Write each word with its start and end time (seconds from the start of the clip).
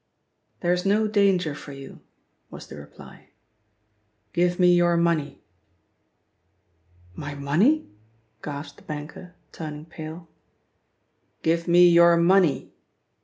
"There 0.61 0.73
is 0.73 0.83
no 0.83 1.07
danger 1.07 1.53
for 1.53 1.73
you," 1.73 2.01
was 2.49 2.65
the 2.65 2.75
reply. 2.75 3.29
"Give 4.33 4.59
me 4.59 4.73
your 4.73 4.97
money." 4.97 5.43
"My 7.13 7.35
money?" 7.35 7.87
gasped 8.41 8.77
the 8.77 8.83
banker, 8.83 9.35
turning 9.51 9.85
pale. 9.85 10.27
"Give 11.43 11.67
me 11.67 11.87
your 11.87 12.17
money." 12.17 12.73